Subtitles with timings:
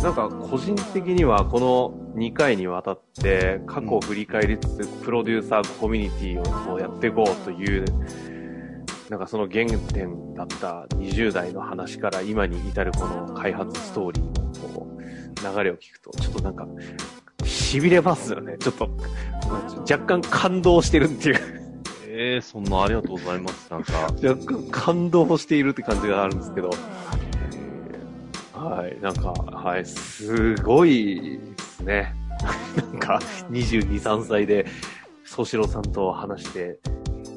[0.00, 7.84] なんか個人的にはこの2回にわたって過去を振り返りつつ、プロデューサーコミュニティをやっていこうという、
[9.08, 16.66] なんかその原点だった20代の話から今に至るこの開発ストーリーの流れを聞くと、ちょっとなんか
[17.42, 18.56] 痺れますよね。
[18.58, 18.90] ちょっと、
[19.90, 21.62] 若干感動してるっていう。
[22.14, 23.70] ええー、そんなありがとうございます。
[23.70, 23.92] なんか。
[24.22, 26.70] 若干感動しているって感じがあるんですけど。
[28.62, 32.14] はい、なんか、はい、すごいですね。
[32.92, 34.66] なんか、22、3歳で、
[35.24, 36.78] 宗志郎さんと話して、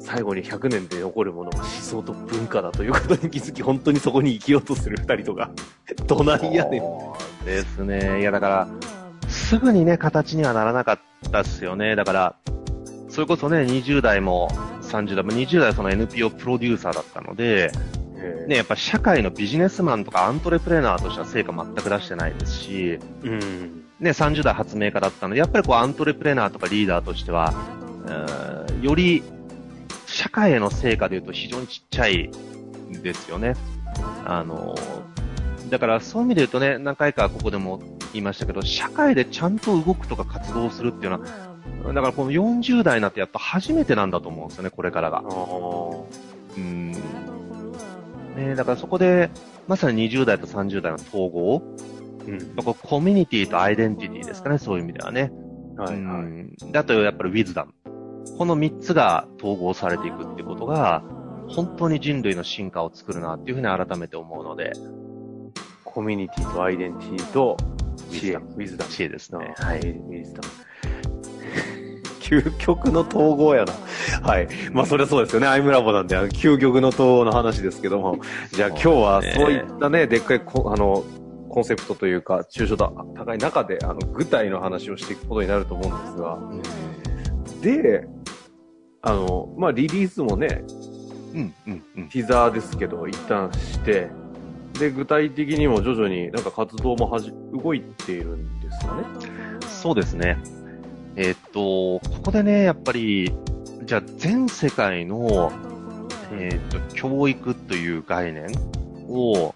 [0.00, 5.50] 最後に100年で残るものが思想と文化だということに気づき、本当にそこに生きようとする二人とか、
[6.06, 6.82] どないやねん。
[7.44, 8.20] ですね。
[8.20, 8.68] いや、だから、
[9.28, 10.98] すぐにね、形にはならなかっ
[11.32, 11.96] たっすよね。
[11.96, 12.36] だから、
[13.08, 14.48] それこそね、20代も
[14.82, 17.72] 30代も20代はその NPO プロデューサーだったので、
[18.46, 27.52] ね、やっぱ社会のビジネスマンとかアントレプレーナーとしては成果全く出してないですし、うん、ね、30代発明家だったので、やっぱりこうアントレプレーナーとかリーダーとしては、
[28.82, 29.22] より
[30.06, 32.30] 社会への成果で言うと非常にちっちゃい
[32.90, 33.54] んですよね。
[34.24, 34.74] あの、
[35.70, 37.80] だからそういう意味で言うとね、何回かここでも
[38.12, 45.22] 言いましたけど、社会でちゃんと動くとか活動するっていうのは、だからこの40代になってやっぱ初めてなんだと思うんですよね、これからが。
[46.56, 46.94] うん
[48.36, 49.30] ね、だからそこで、
[49.66, 51.62] まさに20代と30代の統合、
[52.26, 55.32] うん、コミュニティとアイデンティティですかね、そういう意味ではね。
[55.76, 56.22] はいはい。
[56.24, 57.72] うん、だとやっぱりウィズダム。
[58.38, 61.02] この3つが統合されていくってことが、
[61.48, 64.72] 本当に人類の進化を作るなっていうふうに改めて思うので。
[65.96, 67.56] コミュニティとアイデンティティと
[68.10, 68.34] 知恵。
[68.34, 68.90] ウィズダム。
[68.90, 69.54] 知恵ですね。
[69.56, 69.78] はい。
[69.78, 70.48] ウィズダム。
[72.26, 73.72] 究極の統合やな。
[74.22, 74.48] はい。
[74.72, 75.46] まあ、それはそうですよね。
[75.46, 78.18] アイムラボなんで、究極の統合の話ですけども。
[78.52, 81.04] じゃあ今日はそういったね、でっかいこ、あの、
[81.48, 86.38] コンセプトというか、抽象度高い中で、あの、具体の話をしていくことになると思うんですが、
[87.62, 88.06] で、
[89.02, 90.64] あの、まあ、リリースもね、
[91.34, 92.08] うん、うん、うん。
[92.08, 94.08] ティザーですけど、一旦して、
[94.78, 99.04] で、具体的にも徐々になんか活動もはじ、動いているんですよね。
[99.66, 100.38] そうですね。
[101.16, 103.32] えー、っと、ここでね、やっぱり、
[103.84, 105.50] じゃあ全世界の、
[106.32, 108.46] えー、っと、教育という概念
[109.08, 109.54] を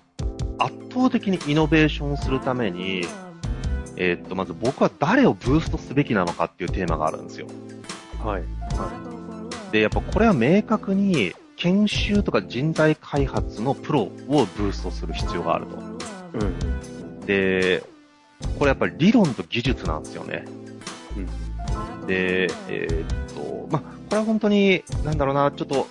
[0.58, 3.02] 圧倒的にイノベーションするために、
[3.96, 7.46] えー、っと、まず僕は誰をブーストすべきなのかっていうテーマがあるんですよ。
[8.24, 8.42] はい。
[8.42, 8.48] は
[9.68, 9.72] い。
[9.72, 15.76] で、やっぱこれは明確に研修とか人材開発のプロをブーストする必要があると。
[15.76, 17.20] うん。
[17.26, 17.82] で、
[18.58, 20.46] これやっぱり理論と技術なんですよね。
[21.16, 21.39] うん。
[22.10, 25.86] で、えー、っと、まこれは本当に、なんだろうな、ちょっと、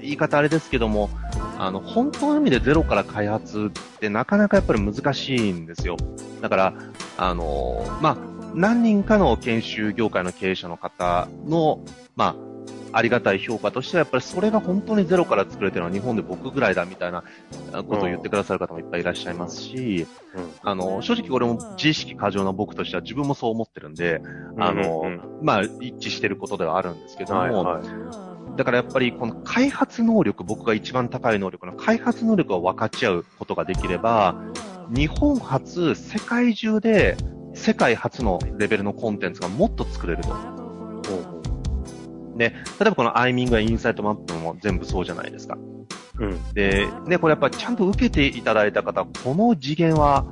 [0.00, 1.10] 言い方あれですけども、
[1.58, 5.96] あの、本当の意味でゼロから開発ってなかなかやっぱり難しいんですよ。
[6.40, 6.74] だから、
[7.18, 8.16] あの、まあ、
[8.54, 11.80] 何人かの研修業界の経営者の方の、
[12.14, 12.55] まあ、
[12.96, 17.24] ありがたい評価としては、やっぱりそれが本当にゼロから作れてるのは日本で僕ぐらいだみたいな
[17.82, 24.22] ことを言ってくださる方もいっぱいいらっしゃいますし、うん、あの、正直これも自意識過剰な僕としては自分もそう思ってるんで、
[24.58, 25.38] あの、うん。
[25.38, 27.80] うん、まあ、一致してることではあるんですけども、はいは
[28.54, 34.36] い、だからやっぱりこの開発能力、僕が一番高い能力の開発能力を分かち合うことができれば、
[34.88, 37.18] 日本初、世界中で
[37.52, 40.65] 世界初のレベルのコンテンツがもっと作れると。
[42.36, 45.56] で、例えばこのアイミングやインサイトマップも全部そうじゃないですか。
[46.18, 46.52] うん。
[46.54, 50.24] で、ね、これやっぱちゃんと受けていただいた方、この次元は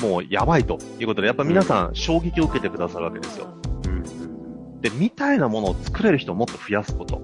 [0.00, 3.48] もうやばいということで、やっぱ皆さん衝撃を受けてくださるわけですよ。
[3.86, 4.80] うん。
[4.80, 7.22] で、みたいなものを作れる人をもっと増やすこと。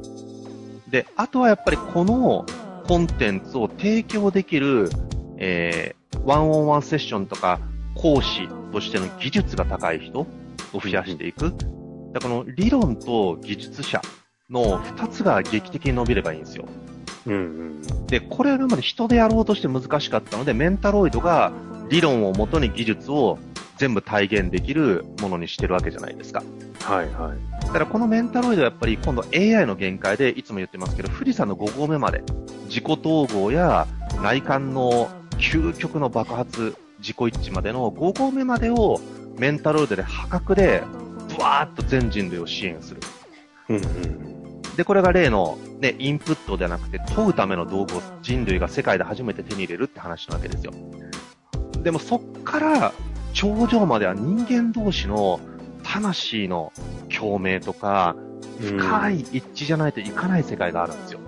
[0.90, 2.44] で、あとはやっぱりこの
[2.86, 4.90] コンテンツを提供できる、
[5.38, 7.60] えー、ワンオンワンセッションとか
[7.94, 10.26] 講師としての技術が高い人を
[10.72, 11.52] 増やしていく。
[12.12, 14.00] だからこの理論と技術者
[14.50, 16.67] の2つが劇的に伸びればいいんですよ。
[17.26, 18.06] うんうん。
[18.06, 21.52] で、これ今まで人でやろうとして難しかったので、メンタロイドが
[21.88, 23.38] 理論をもとに技術を
[23.76, 26.43] 全部体現できるものにしてるわけじゃないですか。
[26.81, 27.64] はいはい。
[27.67, 32.23] だからこのメンタロイドはやっぱり今度 AI の限界でいつも言ってますけど、富士山の5合目まで
[32.67, 33.87] 自己統合や
[34.23, 35.08] 内観の
[35.38, 39.00] 究極の爆発、自己一致までの5合目までを
[39.38, 40.82] メンタロイドで破格で、
[41.37, 43.00] ブワーッと全人類を支援する。
[43.69, 44.33] うんうん。
[44.76, 50.72] で、これが例の、ね、インプットではなくて問うための道具を人類が世界で初めて手に入れるって話なわけですよ。
[51.82, 52.92] でもそっから
[53.32, 55.38] 頂上までは人間同士の
[55.82, 56.72] 魂の
[57.16, 58.16] 共鳴とか、
[58.60, 61.20] 深い一致じゃないといかない世界があるんですよ。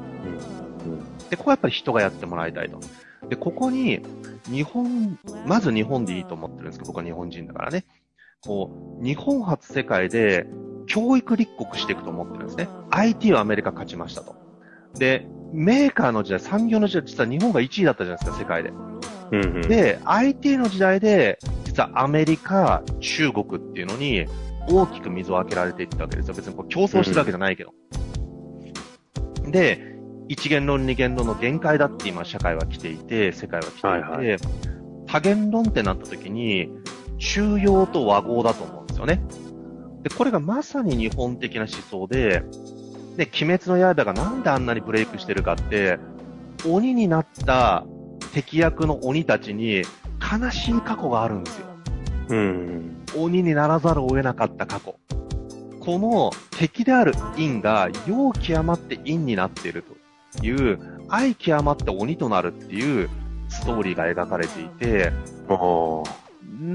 [1.31, 2.81] で、ここはやっぱり人がやってもらいたいと。
[3.29, 4.01] で、ここに、
[4.49, 7.85] 日本、まず日本でいいと思ってるんですけど、僕は日本人だからね。
[8.43, 10.47] こう、日本初世界で
[10.87, 12.69] 教育立国していくと思ってるんですね。
[12.91, 14.35] IT はアメリカ勝ちましたと。
[14.99, 18.71] で、メーカーの時代、産業の時代、実は日本が1位だったじゃないですか、世界で。
[19.33, 19.61] うんうん。
[19.63, 24.27] で、IT の時代で、実はアメリカ、中国っていうのに
[24.69, 26.35] 大きく水を開けられていったわけですよ。
[26.35, 27.75] 別にこう競争してるわけじゃないけど。
[29.51, 29.97] で、
[30.29, 34.39] 一元論二元論の限界だって今社会は来ていて、世界は来ていて、はいは
[35.07, 36.69] 多元論ってなった時に、
[37.19, 39.23] 中庸と和合だと思うんですよね。
[40.07, 42.45] で、これがまさに日本的な思想で、
[43.17, 45.99] で、鬼滅の刃がなんであんなにブレイクしてるかって、
[46.65, 47.85] 鬼になった
[48.33, 49.83] 敵役の鬼たちに
[50.21, 51.67] 悲しい過去があるんですよ。
[52.29, 53.05] うん。
[53.17, 54.95] 鬼にならざるを得なかった過去。
[55.81, 59.83] この敵である陰が陽極まって陰になっている
[60.39, 63.11] という、愛極まって鬼となるっていう
[63.49, 65.11] ストーリーが描かれていて、
[65.49, 65.57] あ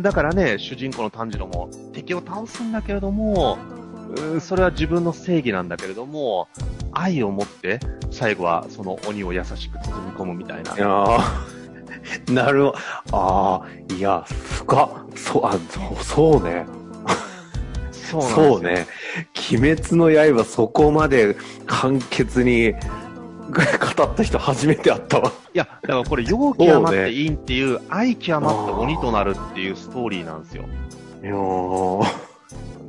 [0.02, 3.58] だからね、主人公の炭治郎も敵を倒すんだけれども、
[4.10, 6.48] うーそれは自分の正義なんだけれども、
[6.92, 7.80] 愛を持って
[8.12, 10.76] 最後はその鬼を優しく包み込むみたいなあ。
[10.76, 10.80] い。
[10.80, 11.62] やー
[12.34, 12.78] なるほど。
[13.12, 14.90] ああ、いや、深っ。
[15.16, 16.66] そう、あ、そう、そうね。
[18.20, 18.88] そうね。
[19.52, 22.74] 鬼滅の刃そこまで簡潔に
[23.52, 25.32] 語った人初めて会ったわ。
[25.54, 30.64] いや、だからこれ、陽極まって陰っていう、愛極まって鬼となるっていうストーリーなんですよ。
[31.24, 32.04] いやー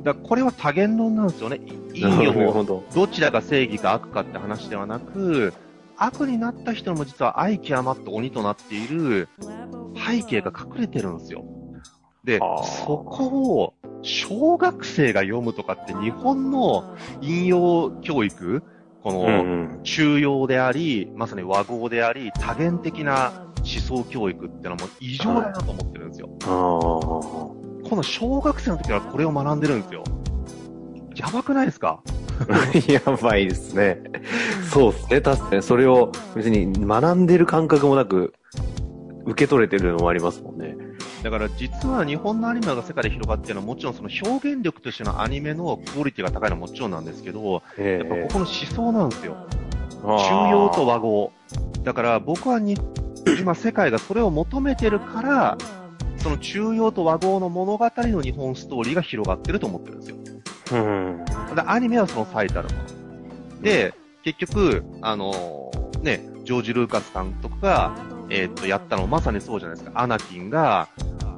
[0.03, 1.59] だからこれは多元論なんですよね。
[1.93, 2.83] い陰なる陽ほど。
[2.93, 5.53] どちらが正義か悪かって話ではなく、
[5.97, 9.29] 悪になった人も実は愛極まって鬼となっている
[9.95, 11.45] 背景が隠れてるんですよ。
[12.23, 12.39] で
[12.85, 13.25] そこ
[13.59, 18.63] を小学生が読むとかって日本の引用教育、
[19.03, 26.29] この、うん中庸であり、まさに和合であり、多元的な思想教育ってのはもう異常だなと思ってるんですよ。
[26.43, 27.57] あこ
[27.91, 30.03] の小学生の時からこれを学んでるんですよ。
[31.15, 32.01] やばくないですか？
[32.49, 32.77] あ。
[32.91, 34.01] やばいですね。
[34.71, 35.21] そうですね。
[35.21, 38.33] 確かにそれを別に学んでる感覚もなく
[39.25, 40.75] 受け取れてるのもありますもんね。
[41.23, 49.37] だから実は日本のアニメが世界で広がってるのはもちろんその表現力としてのアニメのクオリティが高いのはもちろんなんですけど、えやっぱここの思想なんですよ。
[50.03, 51.31] 中庸と和合。
[51.83, 52.77] だから僕はに、
[53.39, 55.57] 今世界がそれを求めてるから、
[56.17, 60.17] その中庸と和合の物語の日本ストーリーが広がってると思ってるんですよ。
[60.73, 61.25] うん。
[61.55, 62.75] でアニメはその最たるも
[63.55, 63.61] の。
[63.61, 63.93] で、
[64.23, 67.95] 結局、あのーね、ジョージ・ルーカス監督が、
[68.29, 69.99] えーっと、やったのまさにそうじゃないですか。
[69.99, 70.89] アナキンが、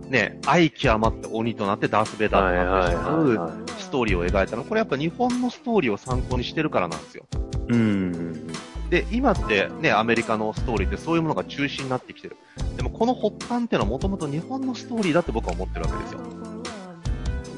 [0.09, 4.63] ね、愛極まって鬼となってダース・ベイダーとなってしまうはストーリーを描いたの。
[4.63, 7.25] これやっぱ日本のストーリーを参考にしてるからなんですよ。
[7.69, 7.73] い。
[7.73, 8.47] うん。
[8.89, 12.37] で、今ってね、アメリカのストーリーってそういうものが中心になってきてる。
[12.77, 16.19] でもこの発端っていうのはもともと日本のストーリーだって僕は思ってるわけですよ。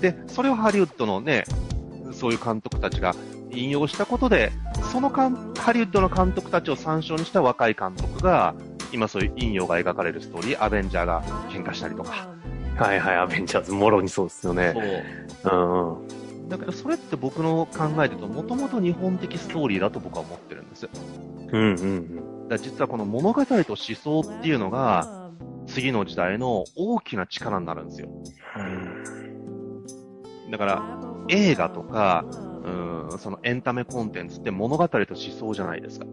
[0.01, 1.43] で、それをハリウッドのね、
[2.13, 3.15] そういう監督たちが
[3.51, 4.51] 引用したことで、
[4.91, 8.55] そのかんハリウッドの監督たちを参照にした若い監督が、
[8.93, 12.36] 今そういう引用が描かれるストーリー、アベンジャーが喧嘩したりとか。
[12.77, 14.73] はいはい、アベンジャーズ、もろにそうですよね。
[15.43, 15.55] そう。
[15.55, 16.05] うんう
[16.45, 16.47] ん。
[16.47, 20.83] だけどそれって僕の考えでと、もともと日本的ストーリーだと僕は思ってるんです。
[20.83, 20.93] だか
[21.51, 25.31] うんうんら実はこの物語と思想っていうのが、
[25.67, 28.09] 次の時代の大きな力になるんですよ。
[30.49, 32.25] だから、映画とか、
[32.63, 36.05] うん、そのエンタメコンテンツって物語と思想じゃないですか。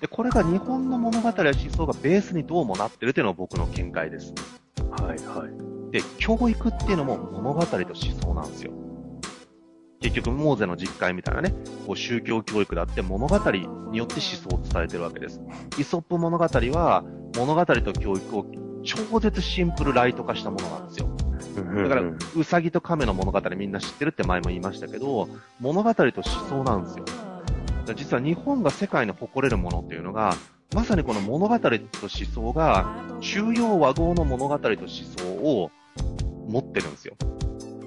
[0.00, 4.34] で、これが日本の物語や思想がベースにどうもなってるっていうのが僕の見解です。
[4.80, 5.04] うん。
[5.04, 5.71] はいはい。
[5.92, 8.72] で、教育っていうのも物語と思想なんですよ。
[10.00, 11.54] 結局、モーゼの実会みたいなね、
[11.86, 15.40] こう宗教教育だって物語によって思想を伝えてるわけです。
[15.78, 17.04] イソップ物語は
[17.36, 18.46] 物語と教育を
[18.82, 21.08] 超絶シンプルライト化したものなんですよ。
[21.54, 22.02] だから、
[22.36, 25.28] うさぎと亀の物語みんな知ってるって前も言いましたけど、
[25.60, 27.04] 物語と思想なんですよ。
[27.94, 30.34] 実は日本が世界に誇れるものっていうのが、
[30.74, 35.70] まさにこの物語と思想が、中庸和合の物語と思想を
[36.52, 37.16] 持ってるんですよ。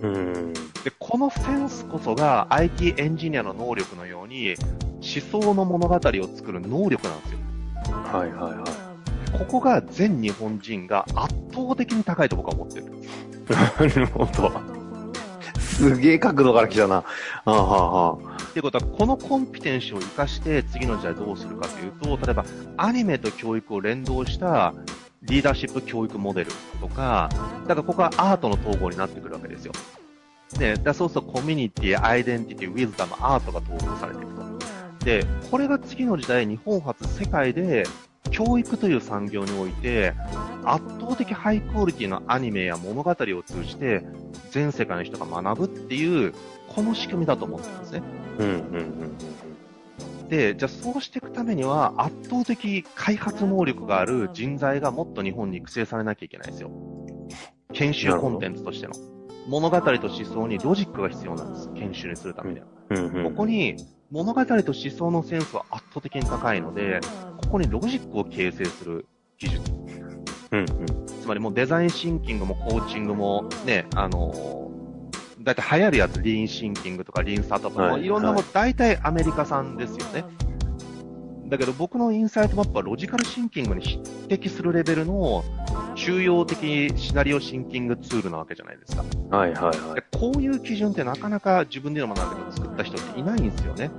[0.01, 0.53] うん。
[0.53, 4.55] で、このセンスこそが IT エンジニアの能力のように、
[4.95, 5.99] 思想の物語を
[6.35, 7.39] 作る能力なんですよ。
[7.91, 9.37] はいはいはい。
[9.37, 12.85] ここが全日本人が圧倒的に高いと僕は思ってる。
[13.49, 14.51] なるほど。
[15.59, 17.03] すげえ角度から来たな。
[17.43, 18.35] ああはあはあ。
[18.43, 22.45] っていうことは、このコンピテンシーを活かして次の時代どうするかというと、例えば
[22.77, 24.73] アニメと教育を連動した
[25.27, 27.29] リーダーシップ教育モデルとか、
[27.67, 29.73] だからここはアートの統合になってくるわけですよ。
[30.57, 35.05] で、だそうするとコミュニティ、アイデンティティ、ウィズダム、アートが統合されていくと。
[35.05, 37.85] で、これが次の時代、日本初世界で
[38.31, 40.13] 教育という産業において、
[40.63, 44.05] 圧倒的ハイクオリティのアニメや物語を通じて、
[44.51, 46.33] 全世界の人が学ぶっていう、
[46.67, 48.03] この仕組みだと思ってるんですね。
[48.39, 49.15] うんうんうん、
[50.29, 56.71] じゃあそうしていくためには、圧倒的開発能力がある人材がもっと日本に育成されなきゃいけないんですよ。
[57.73, 58.93] 研修コンテンツとしての。
[59.47, 61.71] 物語と思想にロジックが必要なんです。
[61.73, 62.65] 研修にするためには。
[62.89, 62.97] うん。
[62.97, 63.75] うんうんここに
[64.11, 67.01] 物語と思想のセンスは圧倒的に高いので、
[67.43, 69.71] ここにロジックを形成する技術。
[70.51, 70.65] うんうん。
[71.07, 74.64] つまりもうデザインシンキングもコーチングもね、あのー
[75.45, 80.25] だいたい流行るやつ、リーンシンキングとかリーンスタートアップも、はいいろんなもん、大体アメリカ産ですよね。
[81.47, 85.43] だけど僕のインサイトマップはロジカルシンキングに匹敵するレベルの
[85.95, 89.03] 中庸的シナリオシンキングツールなわけじゃないですか。
[89.29, 90.01] はいはいはいで。
[90.17, 93.91] こういう基準ってなかなか自分でもなんだけど作った人っていないんですよね。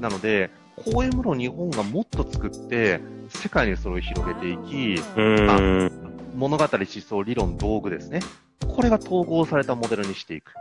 [0.00, 5.90] なので、こういうものを日本がもっと作って、世界にそれを広げていき、うん。
[6.34, 8.20] 物語、思想、理論、道具ですね。
[8.68, 10.52] これが統合されたモデルにしていく。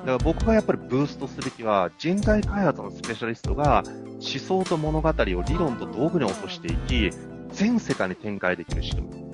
[0.00, 7.10] だから僕がやっぱりブーストすべきは、人材開発のスペシャリストが思想と物語を理論と道具に落としていき、
[7.52, 9.30] 全世界に展開できる仕組み。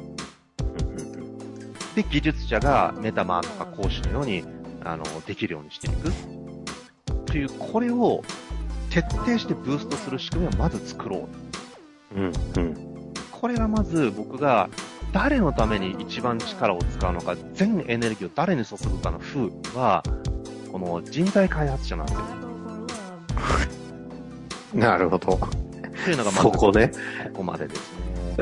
[1.94, 4.44] で、技術者がメタマーとか講師のように、
[4.84, 6.12] あの、できるようにしていく。
[7.26, 8.22] という、これを
[8.90, 11.28] 徹底してブーストする仕組みをまず作ろ
[12.14, 12.18] う。
[12.18, 13.12] うんうん。
[13.30, 14.68] これがまず僕が
[15.12, 20.02] 誰のために一番力を使うのか、全エネルギーを誰に注ぐかの風は、
[20.78, 22.22] この人材開発者なんですよ。
[24.78, 25.38] なるほど。
[25.38, 26.92] というのがまずそこね。
[27.32, 27.92] ここまでです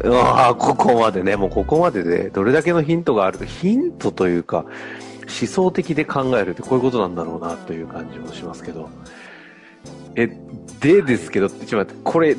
[0.03, 0.19] ね。
[0.19, 4.65] ああ、ここまでね、もうここまでで、どれだけのヒントがあるか、ヒントというか、
[5.41, 8.91] 思想的で考えるってこういうことなんだろうなという感じもしますけど。
[10.17, 10.29] え、
[10.81, 12.39] でですけど、ちょっと待って、これ、い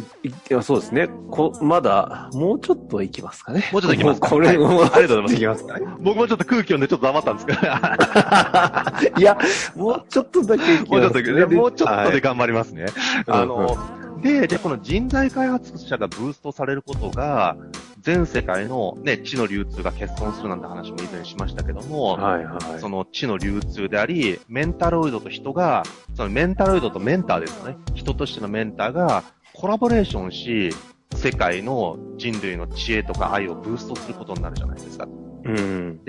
[0.49, 1.09] やそうですね。
[1.29, 3.69] こまだ、もうちょっといきますかね。
[3.71, 5.87] もうちょっといきますかこれ、はいもうありがとうございますいきますかね。
[5.99, 7.59] 僕もちょっと空気読んでちょっと黙ったんですけど、
[9.19, 9.37] いや、
[9.75, 12.85] もうちょっとだけいきもうちょっとますで、もうちょっとではい頑張りますね。
[13.27, 13.77] うんあの、
[14.21, 17.57] で、で、この人材開発者がブーストされることが、
[18.01, 22.79] 全世界のね、知の流通が欠損するなんて話も以前しましたけども、はいはい。
[22.79, 25.83] その知の流通であり、メンタロイドと人が、
[26.15, 27.77] そのメンタロイドとメンターですよね。
[27.93, 30.69] 人としてのメンターがコラボレーションし、
[31.15, 35.07] 世界の人類の知恵とか愛をブーストすることになるじゃないですか。
[35.45, 35.99] うん。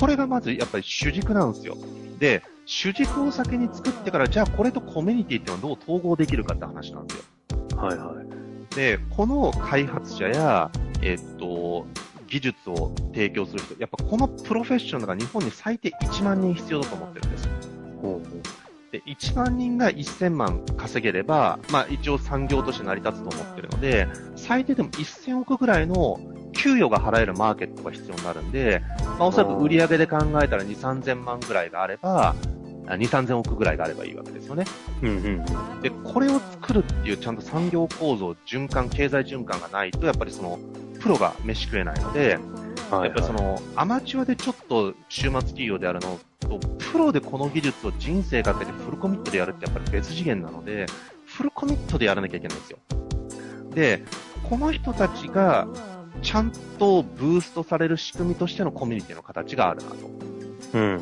[0.00, 1.76] これがまずやっぱり主軸なんですよ。
[2.18, 7.24] で、主軸を先に作ってから、じゃあこれとコミュニティっていうのはどう統合できるかって話なんですよ。
[7.76, 8.74] はいはい。
[8.74, 10.70] で、この開発者や、
[11.02, 11.86] えっと、
[12.26, 17.52] 技術を提供する人、やっぱこのプロフェッショナルが日本に最低1万人必要だと思ってるんですよ。
[18.02, 18.20] ほ
[18.92, 26.18] で、1万人が1000万稼げれば、まあ一応産業として成り立つと思ってるので、最低でも1000億ぐらいの
[26.52, 28.82] 給与が払えるマーケットが必要になるんで、
[29.18, 32.34] まあおそらく売上で考えたら2、3000万ぐらいがあれば、あ
[32.86, 34.64] 2、3000億ぐらいがあればいいわけですよね。
[35.02, 35.06] う。
[35.06, 35.82] うんうん。
[35.82, 40.58] で、これを作るっていうちゃんと産業構造、循環、経済循環がないと、やっぱりその、
[41.00, 42.38] プロが飯食えないので、
[42.90, 50.86] はいやっぱりその、アマチュアでちょっと週末企業であるのと、プロでこの技術を人生かけてフルコミットでやるってやっぱり別次元なので、
[51.24, 52.78] フルコミットでやらなきゃいけないんですよ。
[53.74, 54.04] で、
[54.48, 55.66] この人たちが、
[56.22, 59.96] ちゃんとブーストされる仕組みとしてのコミュニティの形があるなと。
[60.74, 61.00] うん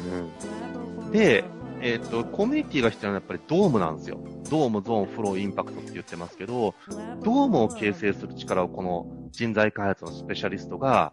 [1.02, 1.10] うん。
[1.12, 1.44] で、
[1.84, 4.18] えっ、と、コミュニティが必要なのはやっぱりドームなんですよ。
[4.50, 6.74] ドーム、ゾーン、フロー、インパクトって言ってますけど、
[7.22, 11.12] ドームを形成する力をこの人材開発のスペシャリストが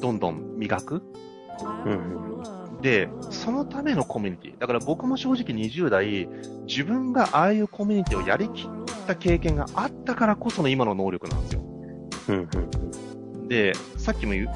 [0.00, 1.02] どんどん磨く。
[1.84, 2.80] うんうん。
[2.82, 4.58] で、そのためのコミュニティ。
[4.58, 6.28] だから僕も正直20代、
[6.68, 11.62] 自分がああいうコミュニティをやりきった経験があったからこその今の能力なんですよ。
[12.28, 14.48] うんうんで、さっきも言う、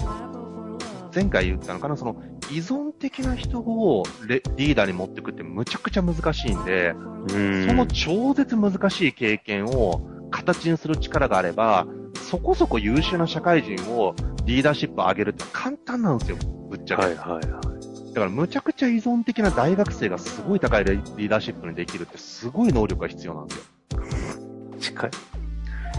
[1.14, 6.94] 前回言ったのかな、その、依存的な人をレリーダーに持っていくってむちゃくちゃ難しいんで、
[7.32, 14.14] うんその超絶難しい経験を形にする力があれば、そこそこ優秀な社会人を
[14.44, 16.36] リーダーシップを上げるって簡単なんですよ、
[16.68, 17.02] ぶっちゃけ。
[17.02, 18.10] はいはいはい。
[18.12, 23.64] だからむちゃくちゃ依存的な大学生がすごい高いリーダーシップにできるってすごい能力が必要なんですよ。
[24.80, 25.10] 近い。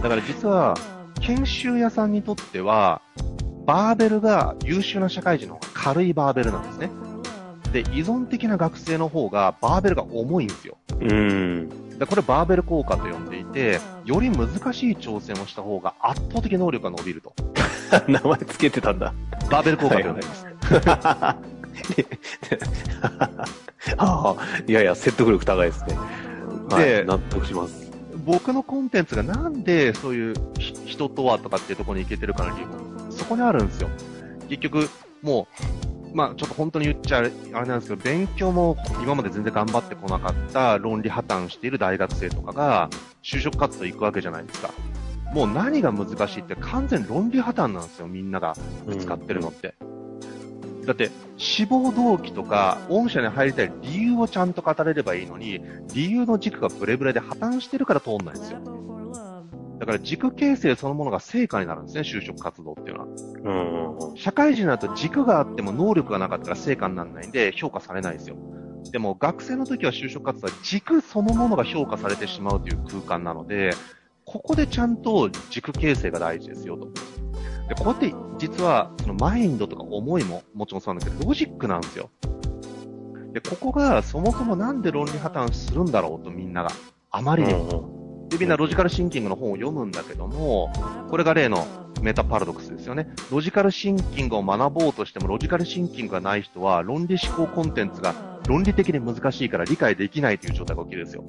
[0.02, 0.76] だから実は、
[1.22, 3.02] 研修屋さんにとっては、
[3.66, 6.92] バーベルが優秀な社会人の方が軽いバーベルなんですね。
[7.74, 10.78] で、依存的な学生の方がバーベルが重いんですよ。
[11.00, 11.98] うん。
[11.98, 17.34] でこれバーベル効果と呼んでいて、より難しい挑戦をした方が圧倒的能力が伸びると。
[18.08, 19.14] 名前つけてたんだ。
[19.50, 20.48] バーベル効果と呼んでいます。
[23.98, 25.98] ああ、いやいや、説得力高いですね。
[26.70, 27.92] ではい納得します。
[28.24, 33.90] 僕のコンテンツがなんでそういうひ人とはとかっていうところに行けてるかの理由もそこにあるんですよ。
[34.48, 34.88] 結局、
[35.22, 35.48] も
[36.14, 42.90] う、まあちょっと本当に言っちゃあれなんですけど、勉強も今まで全然頑張ってこなかった論理破綻している大学生とかが
[43.24, 44.72] 就職活動行くわけじゃないですか。
[45.34, 49.76] もう何が難しいって完全論理破綻なんですよ、みんながぶつかってるのって。
[50.86, 55.62] だって、志望動機とか、御社に入りたい理由をちゃんと語れればいいのに、
[55.94, 58.60] 理由の軸がブレブレで破綻してるから通んないんですよ。
[59.82, 64.16] だから軸形成そのものが成果になるんですね、就職活動っていうのは。
[64.16, 68.36] 社会人だと軸があっても能力がなかったら成果にならないんで評価されないんですよ。
[68.92, 73.72] でも学生の時は就職活動は軸そのものが評価されてしまうという空間なので、
[74.24, 76.88] ここでちゃんと軸形成が大事ですよと。
[77.68, 82.12] で、こうやって実はそのマインドとか思いももちろんそうなんだけど、ロジックなんですよ。
[83.34, 86.70] で、ここがそもそもなんで論理破綻するんだろうとみんなが。
[87.10, 88.01] あまりにも。
[88.32, 90.72] で、みんなロジカルシンキングの本を読むんだけども、
[91.10, 91.68] これが例の
[92.02, 93.10] メタパラドックスですよね。
[93.30, 98.16] ロジカルシンキングを学ぼうとしても、ロジカルシンキングがない人は、論理思考コンテンツが
[98.48, 101.26] 論理的に難しいから理解できないという状態が起きるんですよ。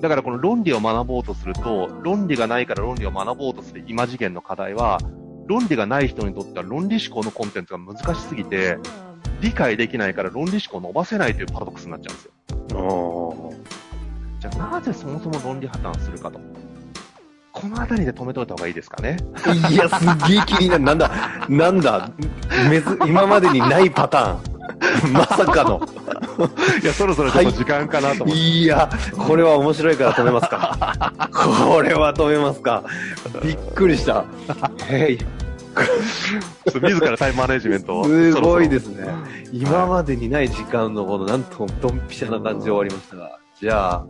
[0.00, 4.98] だからこの論理を学ぼうとすると、論理がないから論理を学ぼうとする高次元の課題は、
[5.46, 8.78] 論理がない人にとっては論理思考のコンテンツが難しすぎて、
[9.40, 12.24] 理解できないから論理思考を伸ばせないというパラドックスになっちゃうんです
[12.74, 13.43] よ。
[14.50, 16.38] じゃあなぜそもそも論理破綻するかと。
[17.50, 19.16] このあたりで止めといた方がいいですかね。
[19.70, 20.84] いや、すげえ気になる。
[20.84, 21.10] なんだ、
[21.48, 22.10] なんだ、
[22.68, 25.12] めず、今までにないパターン。
[25.14, 25.80] まさかの。
[26.82, 28.42] いや、そろそろちょっと時間かなと思って。
[28.42, 31.30] いや、これは面白いから止めますか。
[31.32, 32.84] これは止めますか。
[33.42, 34.26] びっくりした。
[34.90, 35.18] へい。
[36.74, 38.04] 自らタイムマネジメントを。
[38.04, 38.70] すごいす。
[38.70, 39.06] ですね。
[39.52, 43.38] 今までにない時間のこの、なんともドンピシャな感じで終わりましたが。
[43.60, 44.06] じゃあ、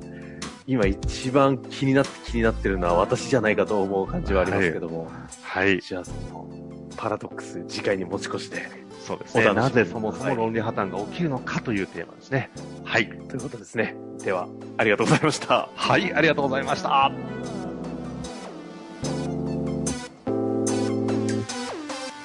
[0.66, 5.11] 今一番気になって気になってるのは私じゃないかと思う感じはありますけども。
[5.42, 5.81] はい。
[5.81, 6.48] じゃあ、その、
[6.96, 8.62] パラドックス、次回に持ち越して。
[9.05, 9.53] そうですね。
[9.53, 12.50] なぜそもそも論理破綻が起きるのかというテーマですね。
[12.83, 13.09] はい。
[13.09, 13.94] ということですね。
[14.24, 14.48] では、
[14.79, 15.68] ありがとうございました。
[15.74, 17.12] はい、ありがとうございました。「